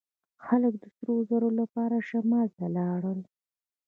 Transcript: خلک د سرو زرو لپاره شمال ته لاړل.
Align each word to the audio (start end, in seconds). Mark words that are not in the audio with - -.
خلک 0.45 0.73
د 0.83 0.85
سرو 0.95 1.15
زرو 1.29 1.49
لپاره 1.59 1.97
شمال 2.09 2.47
ته 2.57 2.65
لاړل. 2.77 3.19